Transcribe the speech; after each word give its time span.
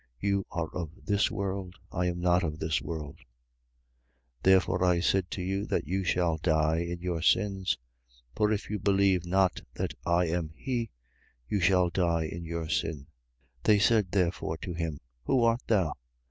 You 0.19 0.47
are 0.49 0.67
of 0.73 0.89
this 1.05 1.29
world: 1.29 1.75
I 1.91 2.07
am 2.07 2.19
not 2.19 2.41
of 2.41 2.57
this 2.57 2.81
world. 2.81 3.17
8:24. 4.39 4.41
Therefore 4.41 4.83
I 4.83 4.99
said 4.99 5.29
to 5.29 5.43
you 5.43 5.67
that 5.67 5.85
you 5.85 6.03
shall 6.03 6.37
die 6.37 6.79
in 6.79 7.01
your 7.01 7.21
sins. 7.21 7.77
For 8.35 8.51
if 8.51 8.67
you 8.67 8.79
believe 8.79 9.27
not 9.27 9.61
that 9.75 9.93
I 10.03 10.25
am 10.25 10.53
he, 10.55 10.89
you 11.47 11.59
shall 11.59 11.91
die 11.91 12.23
in 12.25 12.45
your 12.45 12.67
sin. 12.67 13.01
8:25. 13.59 13.63
They 13.65 13.77
said 13.77 14.11
therefore 14.11 14.57
to 14.57 14.73
him: 14.73 15.01
Who 15.25 15.43
art 15.43 15.61
thou? 15.67 15.93